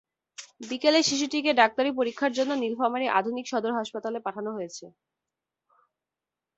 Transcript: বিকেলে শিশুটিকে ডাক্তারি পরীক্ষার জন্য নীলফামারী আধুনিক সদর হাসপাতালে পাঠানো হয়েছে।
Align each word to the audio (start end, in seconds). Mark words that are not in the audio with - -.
বিকেলে 0.61 0.99
শিশুটিকে 1.03 1.51
ডাক্তারি 1.61 1.89
পরীক্ষার 1.99 2.31
জন্য 2.37 2.51
নীলফামারী 2.63 3.07
আধুনিক 3.19 3.45
সদর 3.51 3.71
হাসপাতালে 3.79 4.19
পাঠানো 4.25 4.49
হয়েছে। 4.53 4.85